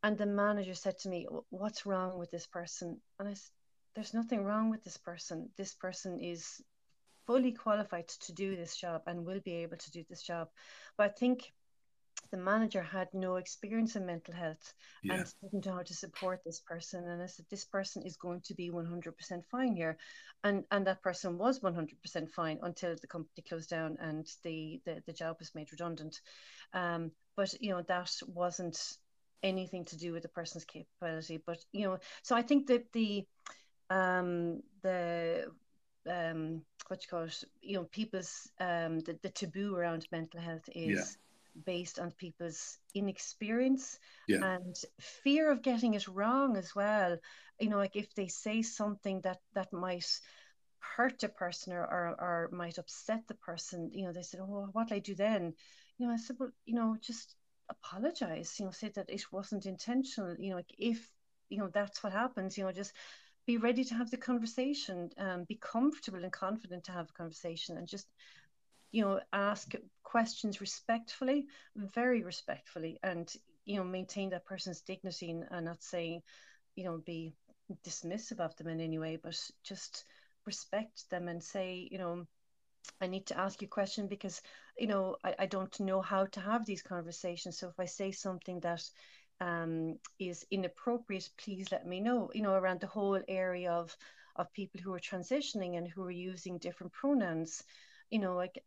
[0.01, 3.51] And the manager said to me, "What's wrong with this person?" And I said,
[3.95, 5.49] "There's nothing wrong with this person.
[5.57, 6.61] This person is
[7.25, 10.47] fully qualified to do this job and will be able to do this job."
[10.97, 11.51] But I think
[12.31, 15.15] the manager had no experience in mental health yeah.
[15.15, 17.07] and didn't know how to support this person.
[17.07, 19.13] And I said, this person is going to be 100%
[19.51, 19.97] fine here.
[20.43, 25.01] And, and that person was 100% fine until the company closed down and the, the,
[25.05, 26.19] the job was made redundant.
[26.73, 28.79] Um, but, you know, that wasn't
[29.43, 31.41] anything to do with the person's capability.
[31.45, 33.25] But, you know, so I think that the,
[33.89, 35.51] um, the,
[36.09, 40.69] um, what you call it, you know, people's, um, the, the taboo around mental health
[40.73, 41.03] is, yeah
[41.63, 44.55] based on people's inexperience yeah.
[44.55, 47.17] and fear of getting it wrong as well.
[47.59, 50.09] You know like if they say something that that might
[50.79, 54.69] hurt a person or, or, or might upset the person you know they said oh
[54.71, 55.53] what'll i do then?
[55.97, 57.35] You know i said well you know just
[57.69, 60.35] apologize you know say that it wasn't intentional.
[60.37, 61.09] You know like if
[61.49, 62.93] you know that's what happens you know just
[63.45, 67.77] be ready to have the conversation um, be comfortable and confident to have a conversation
[67.77, 68.07] and just
[68.95, 73.33] you know ask questions respectfully very respectfully and
[73.65, 76.21] you know maintain that person's dignity and, and not say
[76.77, 77.33] you know be
[77.85, 80.05] dismissive of them in any way but just
[80.45, 82.25] respect them and say you know
[83.01, 84.41] I need to ask you a question because
[84.77, 87.57] you know I, I don't know how to have these conversations.
[87.57, 88.83] So if I say something that
[89.41, 93.97] um, is inappropriate please let me know you know around the whole area of
[94.37, 97.63] of people who are transitioning and who are using different pronouns.
[98.09, 98.63] You know like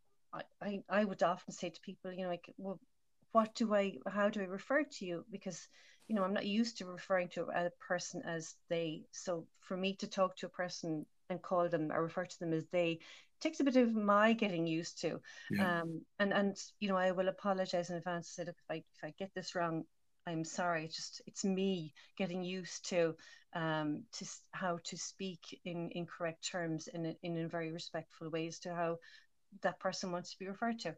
[0.63, 2.79] I, I would often say to people, you know, like, well,
[3.33, 5.25] what do I, how do I refer to you?
[5.31, 5.69] Because,
[6.07, 9.03] you know, I'm not used to referring to a person as they.
[9.13, 12.53] So for me to talk to a person and call them or refer to them
[12.53, 13.01] as they
[13.41, 15.21] takes a bit of my getting used to.
[15.51, 15.81] Yeah.
[15.81, 18.29] Um, and, and, you know, I will apologize in advance.
[18.29, 19.85] Say, look, if I, if I get this wrong,
[20.27, 20.85] I'm sorry.
[20.87, 23.15] It's just, it's me getting used to,
[23.55, 28.59] um, to how to speak in, in correct terms in, in, in very respectful ways
[28.61, 28.99] to how
[29.63, 30.95] that person wants to be referred to.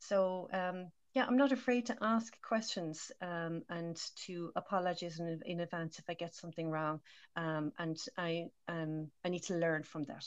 [0.00, 5.60] So um, yeah, I'm not afraid to ask questions um, and to apologize in, in,
[5.60, 7.00] advance if I get something wrong.
[7.36, 10.26] Um, and I um, I need to learn from that.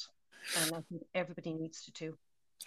[0.58, 2.17] And I think everybody needs to too.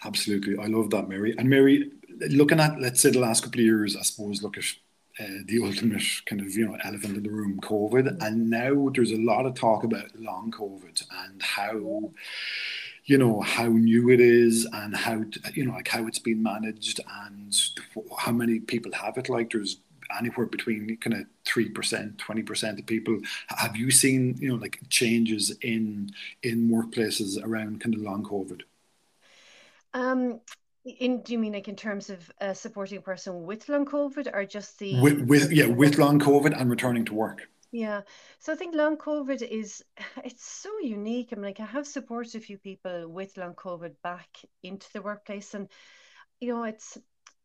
[0.05, 0.57] Absolutely.
[0.57, 1.35] I love that, Mary.
[1.37, 1.91] And Mary,
[2.29, 4.65] looking at, let's say, the last couple of years, I suppose, look at
[5.21, 8.23] uh, the ultimate kind of, you know, elephant in the room, COVID.
[8.23, 12.13] And now there's a lot of talk about long COVID and how
[13.05, 17.01] you know how new it is and how you know like how it's been managed
[17.25, 17.55] and
[18.19, 19.29] how many people have it.
[19.29, 19.79] Like there's
[20.19, 23.19] anywhere between kind of 3% 20% of people.
[23.49, 26.11] Have you seen you know like changes in
[26.43, 28.63] in workplaces around kind of long covid?
[29.95, 30.41] Um
[30.85, 34.29] in do you mean like in terms of uh, supporting a person with long covid
[34.35, 38.03] or just the with, with yeah with long covid and returning to work yeah.
[38.39, 39.83] So I think long COVID is
[40.25, 41.31] it's so unique.
[41.33, 44.29] I mean, like I have supported a few people with long COVID back
[44.63, 45.69] into the workplace, and
[46.41, 46.99] you know, it's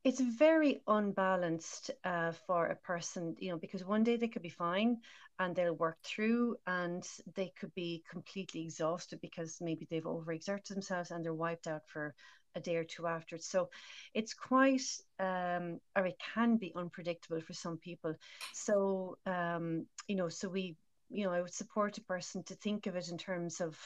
[0.04, 4.50] it's very unbalanced uh, for a person, you know, because one day they could be
[4.50, 4.98] fine
[5.40, 11.12] and they'll work through, and they could be completely exhausted because maybe they've overexerted themselves
[11.12, 12.16] and they're wiped out for
[12.58, 13.38] a day or two after.
[13.38, 13.70] So
[14.14, 14.82] it's quite,
[15.20, 18.16] um, or it can be unpredictable for some people.
[18.54, 20.76] So, um, you know, so we,
[21.10, 23.78] you know, I would support a person to think of it in terms of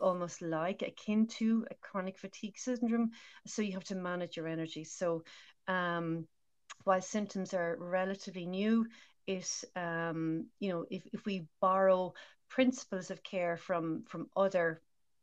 [0.00, 3.10] almost like akin to a chronic fatigue syndrome.
[3.46, 4.84] So you have to manage your energy.
[4.84, 5.22] So
[5.66, 6.26] um,
[6.84, 8.86] while symptoms are relatively new,
[9.26, 12.14] it um, you know if, if we borrow
[12.48, 14.80] principles of care from from other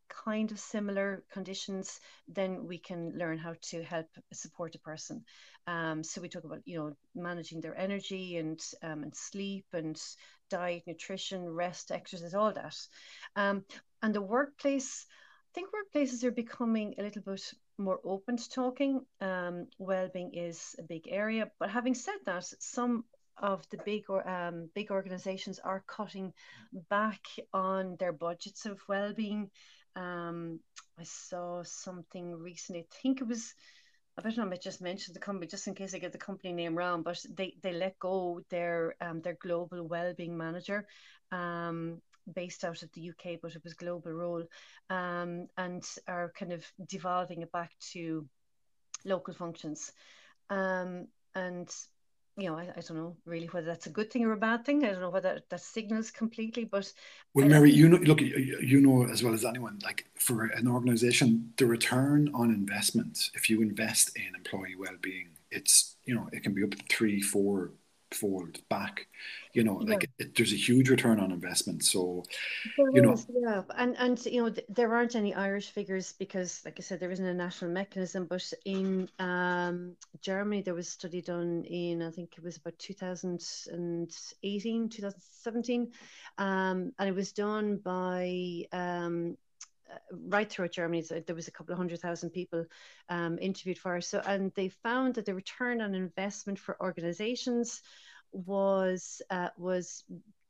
[0.10, 5.24] kind of similar conditions, then we can learn how to help support a person.
[5.68, 10.00] Um, so we talk about you know managing their energy and um, and sleep and
[10.50, 12.76] diet, nutrition, rest, exercise, all that.
[13.36, 13.63] Um,
[14.02, 17.41] and the workplace, I think workplaces are becoming a little bit
[17.78, 19.02] more open to talking.
[19.22, 23.06] Um, well-being is a big area, but having said that, some
[23.38, 26.34] of the big or um, big organizations are cutting
[26.89, 27.22] back
[27.54, 29.50] on their budgets of well-being.
[29.95, 30.60] Um,
[30.99, 32.81] I saw something recently.
[32.81, 33.53] I think it was.
[34.17, 36.77] I better not just mention the company just in case I get the company name
[36.77, 37.03] wrong.
[37.03, 40.88] But they they let go their um, their global well-being manager,
[41.31, 42.01] um,
[42.34, 44.43] based out of the UK, but it was global role,
[44.89, 48.27] um, and are kind of devolving it back to
[49.03, 49.91] local functions.
[50.49, 51.69] Um, and
[52.38, 54.65] you know, I, I don't know really whether that's a good thing or a bad
[54.65, 54.84] thing.
[54.84, 56.91] I don't know whether that signals completely, but
[57.34, 61.54] well, Mary, you know, look, you know as well as anyone, like for an organization,
[61.58, 66.54] the return on investment, if you invest in employee well-being, it's you know, it can
[66.54, 67.71] be up to three, four
[68.15, 69.08] fold back
[69.56, 69.93] you know yeah.
[69.93, 71.84] like it, there's a huge return on investment.
[71.84, 72.23] So
[72.78, 73.62] there you is, know yeah.
[73.78, 77.12] And and you know th- there aren't any irish figures because like i said there
[77.12, 78.25] isn't a national mechanism.
[78.25, 82.78] But in um, germany there was a study done in i think it was about
[82.80, 85.91] 2018 2017
[86.38, 89.38] um, and it was done by um,
[90.12, 92.65] right throughout Germany, so there was a couple of hundred thousand people
[93.10, 93.97] um, interviewed for.
[93.97, 94.08] Us.
[94.08, 97.81] So, and they found that the return on investment for organisations
[98.31, 100.03] was uh, was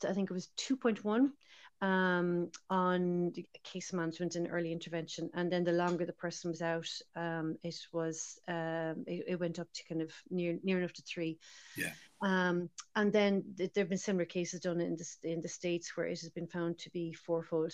[0.08, 1.34] I think it was two point one
[1.82, 6.90] um, on case management and early intervention, and then the longer the person was out,
[7.16, 11.02] um, it was um, it, it, went up to kind of near near enough to
[11.02, 11.38] three.
[11.78, 11.92] Yeah.
[12.22, 15.96] Um, and then th- there have been similar cases done in the in the states
[15.96, 17.74] where it has been found to be fourfold.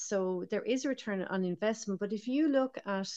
[0.00, 2.00] So there is a return on investment.
[2.00, 3.10] But if you look at,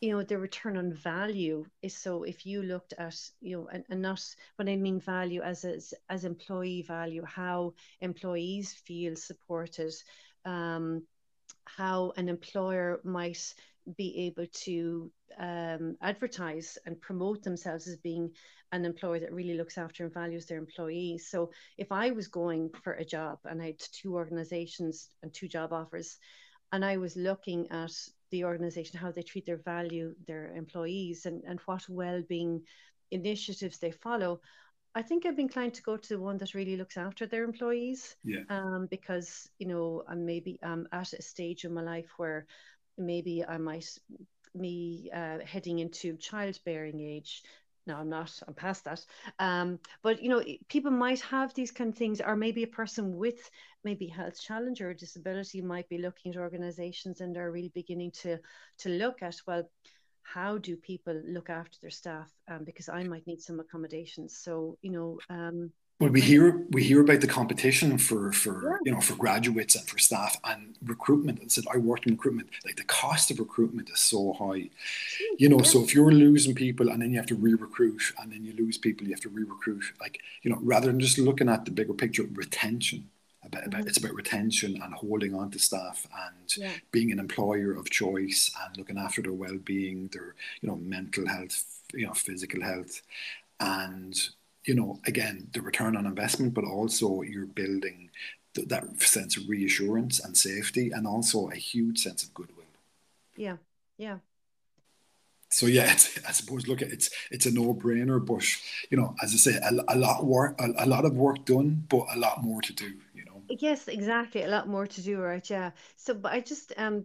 [0.00, 3.84] you know, the return on value is so if you looked at, you know, and,
[3.88, 4.22] and not
[4.56, 9.94] when I mean value as as, as employee value, how employees feel supported,
[10.44, 11.06] um,
[11.64, 13.54] how an employer might
[13.96, 18.30] be able to um, advertise and promote themselves as being
[18.72, 21.28] an employer that really looks after and values their employees.
[21.28, 25.48] So if I was going for a job and I had two organizations and two
[25.48, 26.18] job offers,
[26.72, 27.92] and I was looking at
[28.30, 32.62] the organization, how they treat their value, their employees, and, and what well-being
[33.10, 34.40] initiatives they follow,
[34.94, 37.44] I think I'd be inclined to go to the one that really looks after their
[37.44, 38.16] employees.
[38.24, 38.44] Yeah.
[38.48, 42.46] Um, because you know, I'm maybe I'm at a stage in my life where
[42.98, 43.86] maybe I might
[44.54, 47.42] me uh, heading into childbearing age.
[47.86, 48.32] No i'm not.
[48.46, 49.04] I'm past that.
[49.40, 53.16] Um, but you know people might have these kind of things or maybe a person
[53.16, 53.50] with
[53.82, 58.38] maybe health challenge or disability might be looking at organizations and they're really beginning to
[58.78, 59.64] to look at well
[60.22, 62.30] how do people look after their staff?
[62.48, 66.82] Um, because i might need some accommodations so you know um, well, we hear we
[66.82, 68.78] hear about the competition for for yeah.
[68.84, 71.38] you know for graduates and for staff and recruitment.
[71.38, 72.50] And said I worked in recruitment.
[72.64, 74.68] Like the cost of recruitment is so high,
[75.38, 75.58] you know.
[75.58, 75.62] Yeah.
[75.62, 78.78] So if you're losing people and then you have to re-recruit and then you lose
[78.78, 79.84] people, you have to re-recruit.
[80.00, 83.08] Like you know, rather than just looking at the bigger picture, retention.
[83.44, 83.88] About, about, mm-hmm.
[83.88, 86.70] it's about retention and holding on to staff and yeah.
[86.92, 91.64] being an employer of choice and looking after their well-being, their you know mental health,
[91.92, 93.02] you know physical health,
[93.58, 94.30] and
[94.64, 98.10] you know, again, the return on investment, but also you're building
[98.54, 102.66] th- that sense of reassurance and safety, and also a huge sense of goodwill.
[103.36, 103.56] Yeah,
[103.98, 104.18] yeah.
[105.50, 105.92] So yeah,
[106.28, 108.44] I suppose look, it's it's a no-brainer, but
[108.90, 111.84] you know, as I say, a, a lot work, a, a lot of work done,
[111.88, 112.94] but a lot more to do.
[113.14, 113.42] You know.
[113.48, 115.48] Yes, exactly, a lot more to do, right?
[115.50, 115.72] Yeah.
[115.96, 117.04] So, but I just um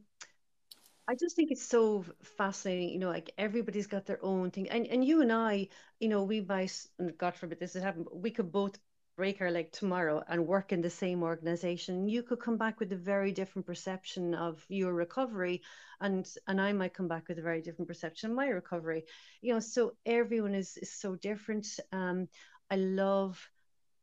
[1.08, 2.04] I just think it's so
[2.38, 4.70] fascinating, you know, like everybody's got their own thing.
[4.70, 8.08] And and you and I, you know, we might, and God forbid this has happened,
[8.12, 8.78] we could both
[9.16, 12.08] break our leg tomorrow and work in the same organization.
[12.10, 15.62] You could come back with a very different perception of your recovery,
[16.02, 19.06] and and I might come back with a very different perception of my recovery.
[19.42, 21.68] You know, so everyone is, is so different.
[21.94, 22.28] Um,
[22.70, 23.50] I love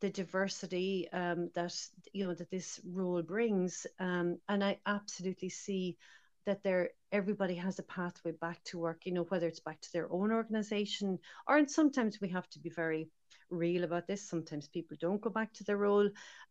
[0.00, 1.74] the diversity um, that
[2.12, 5.98] you know that this role brings, um, and I absolutely see
[6.46, 9.92] that they're everybody has a pathway back to work you know whether it's back to
[9.92, 11.18] their own organization
[11.48, 13.08] or and sometimes we have to be very
[13.50, 16.08] real about this sometimes people don't go back to their role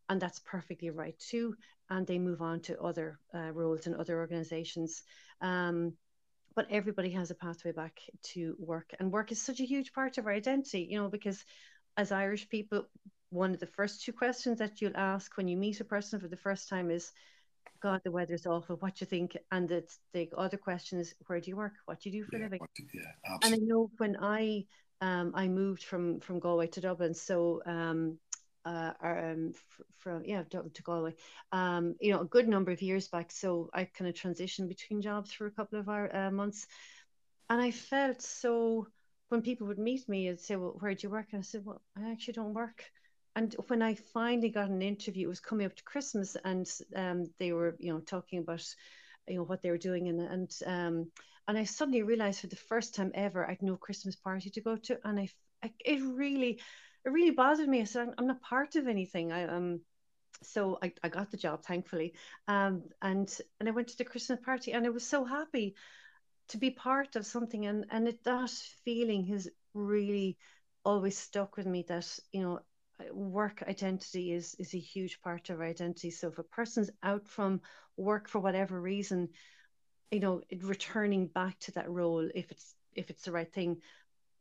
[0.09, 1.55] and that's perfectly right too
[1.89, 5.03] and they move on to other uh, roles in other organizations.
[5.41, 5.93] Um,
[6.55, 10.17] but everybody has a pathway back to work and work is such a huge part
[10.17, 11.43] of our identity you know because
[11.97, 12.85] as irish people
[13.31, 16.27] one of the first two questions that you'll ask when you meet a person for
[16.27, 17.11] the first time is
[17.83, 18.77] God, the weather's awful.
[18.77, 19.37] What do you think?
[19.51, 21.73] And the, the other question is, where do you work?
[21.85, 22.59] What do you do for yeah, a living?
[22.75, 23.45] Do, yeah, absolutely.
[23.45, 24.65] And I know when I
[25.01, 28.17] um, I moved from from Galway to Dublin, so um,
[28.63, 29.51] uh, um,
[29.97, 31.13] from yeah Dublin to Galway,
[31.51, 33.33] um, you know, a good number of years back.
[33.33, 36.65] So I kind of transitioned between jobs for a couple of our uh, months,
[37.49, 38.87] and I felt so.
[39.27, 41.65] When people would meet me and say, "Well, where do you work?" and I said,
[41.65, 42.85] "Well, I actually don't work."
[43.35, 47.25] And when I finally got an interview, it was coming up to Christmas, and um,
[47.39, 48.63] they were, you know, talking about,
[49.27, 51.11] you know, what they were doing, and and um,
[51.47, 54.75] and I suddenly realized for the first time ever, I'd no Christmas party to go
[54.75, 55.29] to, and I,
[55.63, 56.61] I it really,
[57.05, 57.81] it really bothered me.
[57.81, 59.31] I said, I'm, I'm not part of anything.
[59.31, 59.81] I um,
[60.43, 62.13] so I, I got the job, thankfully,
[62.47, 65.75] um, and and I went to the Christmas party, and I was so happy
[66.49, 68.51] to be part of something, and and it, that
[68.85, 70.37] feeling has really
[70.85, 71.83] always stuck with me.
[71.87, 72.59] That you know
[73.11, 76.11] work identity is is a huge part of our identity.
[76.11, 77.61] So if a person's out from
[77.97, 79.29] work for whatever reason,
[80.11, 83.77] you know, returning back to that role, if it's if it's the right thing,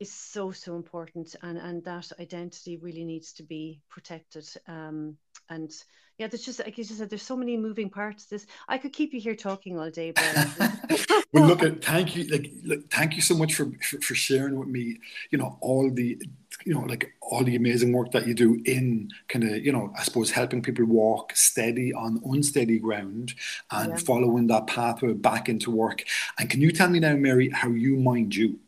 [0.00, 4.46] is so so important, and and that identity really needs to be protected.
[4.66, 5.16] Um,
[5.48, 5.70] and
[6.18, 8.26] yeah, there's just like you just said, there's so many moving parts.
[8.26, 10.10] This I could keep you here talking all day.
[10.12, 14.14] But well, look, at thank you, like, look, thank you so much for, for for
[14.14, 14.98] sharing with me.
[15.30, 16.20] You know all the
[16.64, 19.92] you know, like all the amazing work that you do in kind of, you know,
[19.98, 23.34] I suppose helping people walk steady on unsteady ground
[23.70, 23.96] and yeah.
[23.96, 26.04] following that pathway back into work.
[26.38, 28.58] And can you tell me now, Mary, how you mind you?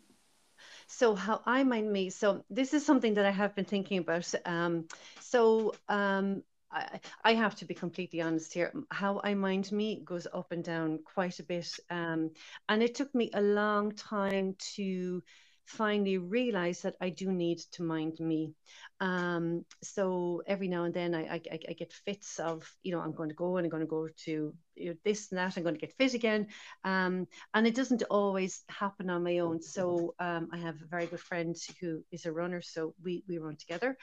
[0.87, 2.11] So how I mind me.
[2.11, 4.33] So this is something that I have been thinking about.
[4.45, 4.87] Um,
[5.21, 8.73] so um, I, I have to be completely honest here.
[8.91, 12.31] How I mind me goes up and down quite a bit, um,
[12.69, 15.23] and it took me a long time to
[15.67, 18.53] finally realize that I do need to mind me.
[19.01, 23.15] Um, so every now and then I, I, I, get fits of, you know, I'm
[23.15, 25.63] going to go and I'm going to go to you know, this and that, I'm
[25.63, 26.49] going to get fit again.
[26.85, 29.63] Um, and it doesn't always happen on my own.
[29.63, 32.61] So um, I have a very good friend who is a runner.
[32.63, 33.97] So we, we run together.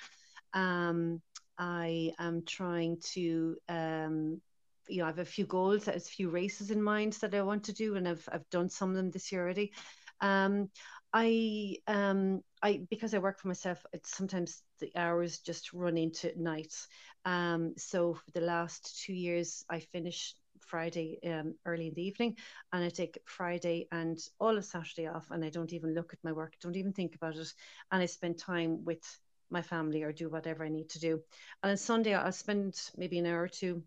[0.53, 1.21] Um,
[1.57, 4.41] I am trying to um,
[4.87, 7.63] you know, I have a few goals, a few races in mind that I want
[7.65, 9.71] to do, and I've I've done some of them this year already.
[10.19, 10.69] Um,
[11.13, 16.31] I um I because I work for myself, it's sometimes the hours just run into
[16.41, 16.87] nights.
[17.25, 22.37] Um, so for the last two years, I finish Friday um, early in the evening,
[22.71, 26.23] and I take Friday and all of Saturday off, and I don't even look at
[26.23, 27.53] my work, don't even think about it,
[27.91, 29.03] and I spend time with
[29.49, 31.21] my family or do whatever I need to do.
[31.61, 33.83] And on Sunday, I'll spend maybe an hour or two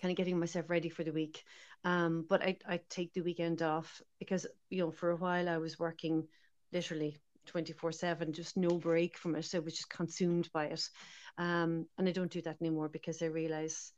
[0.00, 1.44] kind of getting myself ready for the week.
[1.84, 5.58] Um, but I, I take the weekend off because, you know, for a while I
[5.58, 6.26] was working
[6.72, 7.16] literally
[7.46, 9.44] 24 7, just no break from it.
[9.44, 10.88] So I was just consumed by it.
[11.38, 13.92] Um, and I don't do that anymore because I realize,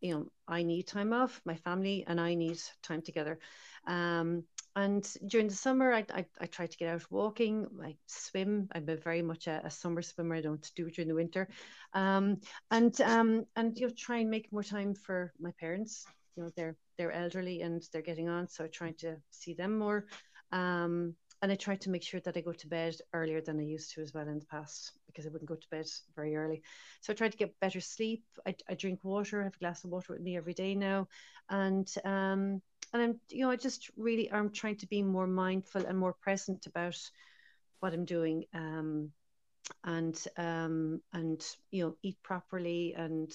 [0.00, 3.38] you know, I need time off, my family and I need time together.
[3.86, 4.44] Um,
[4.76, 7.66] and during the summer, I, I, I, try to get out walking.
[7.82, 8.68] I swim.
[8.72, 10.36] I'm a very much a, a summer swimmer.
[10.36, 11.48] I don't do it during the winter.
[11.94, 16.04] Um, and um, and you know, try and make more time for my parents.
[16.36, 20.06] You know, they're they're elderly and they're getting on, so trying to see them more.
[20.52, 23.64] Um, and I try to make sure that I go to bed earlier than I
[23.64, 25.86] used to as well in the past because I wouldn't go to bed
[26.16, 26.62] very early.
[27.00, 28.24] So I try to get better sleep.
[28.46, 29.40] I, I drink water.
[29.40, 31.08] I have a glass of water with me every day now,
[31.48, 32.60] and um,
[32.92, 36.14] and I'm you know I just really I'm trying to be more mindful and more
[36.14, 36.98] present about
[37.80, 38.44] what I'm doing.
[38.54, 39.12] Um,
[39.84, 43.32] and um, and you know eat properly and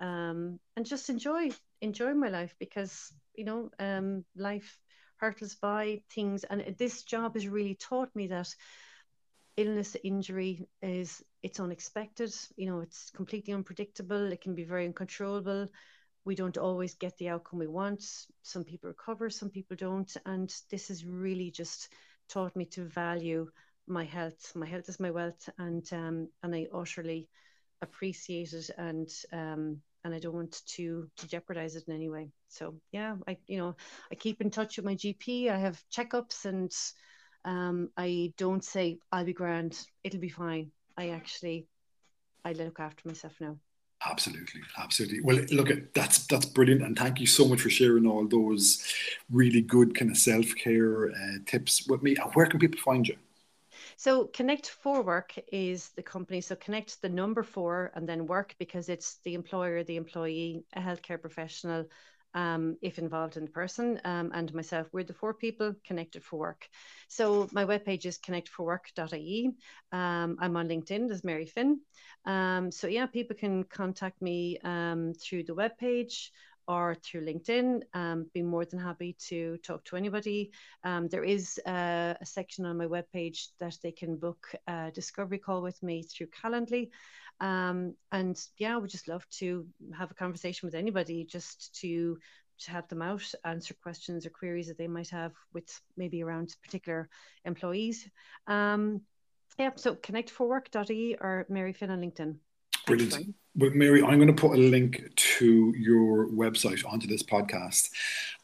[0.00, 4.78] um, and just enjoy enjoy my life because you know um, life
[5.16, 6.44] hurtles by things.
[6.44, 8.54] And this job has really taught me that
[9.56, 12.34] illness, injury is it's unexpected.
[12.56, 14.32] You know, it's completely unpredictable.
[14.32, 15.68] It can be very uncontrollable.
[16.24, 18.04] We don't always get the outcome we want.
[18.42, 20.14] Some people recover, some people don't.
[20.26, 21.88] And this has really just
[22.28, 23.48] taught me to value
[23.86, 24.52] my health.
[24.56, 27.28] My health is my wealth, and um, and I utterly
[27.82, 32.30] appreciate it and um, and I don't want to to jeopardize it in any way.
[32.48, 33.76] So yeah, I you know
[34.10, 35.50] I keep in touch with my GP.
[35.50, 36.72] I have checkups, and
[37.44, 39.78] um, I don't say I'll be grand.
[40.04, 40.70] It'll be fine.
[40.96, 41.66] I actually
[42.44, 43.58] I look after myself now.
[44.08, 45.20] Absolutely, absolutely.
[45.22, 48.80] Well, look, at that's that's brilliant, and thank you so much for sharing all those
[49.30, 52.14] really good kind of self care uh, tips with me.
[52.14, 53.16] And Where can people find you?
[53.96, 56.42] So Connect for Work is the company.
[56.42, 60.80] So connect the number four and then work because it's the employer, the employee, a
[60.80, 61.86] healthcare professional,
[62.34, 64.86] um, if involved in the person, um, and myself.
[64.92, 66.68] We're the four people connected for work.
[67.08, 69.52] So my webpage is connect4work.ie.
[69.92, 71.80] Um, I'm on LinkedIn as Mary Finn.
[72.26, 76.28] Um, so yeah, people can contact me um, through the webpage
[76.68, 77.82] or through LinkedIn.
[77.94, 80.50] Um, be more than happy to talk to anybody.
[80.84, 85.38] Um, there is a, a, section on my webpage that they can book a discovery
[85.38, 86.90] call with me through Calendly.
[87.40, 92.18] Um, and yeah, I would just love to have a conversation with anybody just to
[92.58, 96.54] to help them out, answer questions or queries that they might have with maybe around
[96.62, 97.08] particular
[97.44, 98.08] employees.
[98.46, 99.02] Um,
[99.58, 102.36] yeah, so connect4work.ie or Mary Finn on LinkedIn.
[102.86, 103.34] Brilliant.
[103.56, 105.02] Well, Mary, I'm going to put a link
[105.38, 107.90] to your website onto this podcast.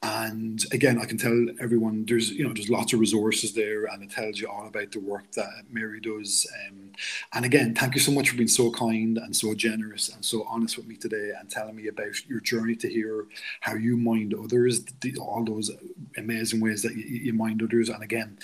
[0.03, 4.03] And again, I can tell everyone there's you know there's lots of resources there, and
[4.03, 6.47] it tells you all about the work that Mary does.
[6.67, 6.93] Um,
[7.33, 10.45] and again, thank you so much for being so kind and so generous and so
[10.49, 13.27] honest with me today, and telling me about your journey to hear
[13.61, 15.71] how you mind others, the, all those
[16.17, 18.39] amazing ways that you, you mind others, and again,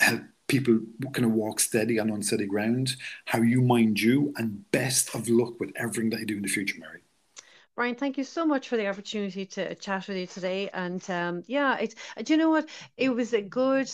[0.00, 0.80] help people
[1.12, 5.28] kind of walk steady and on unsteady ground, how you mind you, and best of
[5.28, 7.03] luck with everything that you do in the future, Mary.
[7.76, 10.70] Brian, thank you so much for the opportunity to chat with you today.
[10.72, 12.68] And um, yeah, it's do you know what?
[12.96, 13.90] It was a good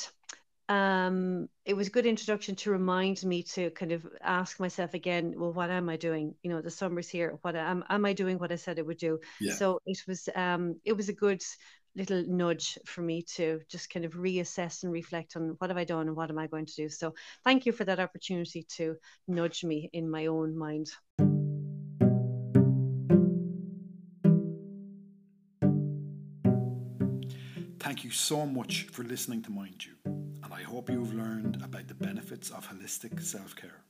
[0.68, 5.35] um, it was a good introduction to remind me to kind of ask myself again,
[5.37, 6.35] well, what am I doing?
[6.43, 7.39] You know, the summer's here.
[7.41, 9.18] What am am I doing what I said I would do?
[9.41, 9.55] Yeah.
[9.55, 11.43] So it was um it was a good
[11.97, 15.85] little nudge for me to just kind of reassess and reflect on what have I
[15.85, 16.89] done and what am I going to do.
[16.89, 17.14] So
[17.45, 20.91] thank you for that opportunity to nudge me in my own mind.
[27.91, 31.88] Thank you so much for listening to Mind You, and I hope you've learned about
[31.88, 33.82] the benefits of holistic self care.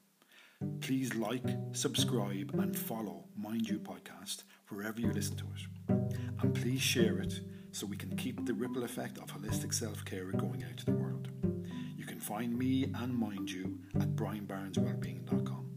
[0.81, 6.15] Please like, subscribe, and follow Mind You podcast wherever you listen to it.
[6.41, 7.41] And please share it
[7.73, 10.93] so we can keep the ripple effect of holistic self care going out to the
[10.93, 11.29] world.
[11.99, 15.70] You can find me and Mind You at brianbarneswellbeing.com.